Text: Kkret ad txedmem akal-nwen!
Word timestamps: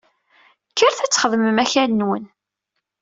Kkret 0.69 0.99
ad 1.05 1.11
txedmem 1.11 1.57
akal-nwen! 1.63 2.25